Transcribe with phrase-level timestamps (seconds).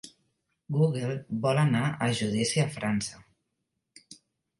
[0.77, 1.11] Google
[1.43, 3.21] vol anar a judici a França